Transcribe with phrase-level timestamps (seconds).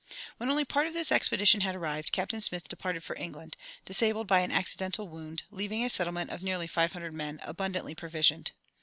[0.37, 3.55] When only part of this expedition had arrived, Captain Smith departed for England,
[3.85, 8.49] disabled by an accidental wound, leaving a settlement of nearly five hundred men, abundantly provisioned.